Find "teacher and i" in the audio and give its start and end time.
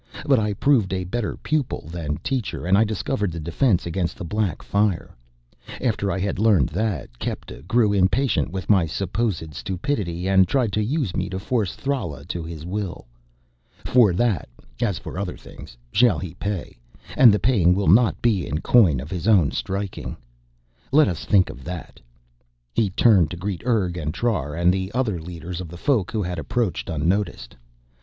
2.23-2.83